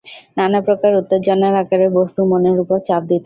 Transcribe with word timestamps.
নানাপ্রকার 0.37 0.91
উত্তেজনার 0.99 1.53
আকারে 1.61 1.87
বস্তু 1.97 2.21
মনের 2.31 2.57
উপর 2.63 2.77
চাপ 2.87 3.01
দিতেছে। 3.03 3.19